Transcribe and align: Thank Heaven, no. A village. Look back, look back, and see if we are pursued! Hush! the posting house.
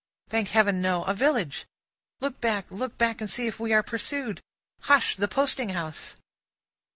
Thank 0.29 0.47
Heaven, 0.47 0.81
no. 0.81 1.03
A 1.03 1.13
village. 1.13 1.67
Look 2.21 2.41
back, 2.41 2.65
look 2.71 2.97
back, 2.97 3.21
and 3.21 3.29
see 3.29 3.45
if 3.45 3.59
we 3.59 3.71
are 3.71 3.83
pursued! 3.83 4.41
Hush! 4.81 5.15
the 5.15 5.27
posting 5.27 5.69
house. 5.69 6.15